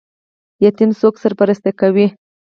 [0.65, 2.07] یتیم څوک سرپرستي کوي؟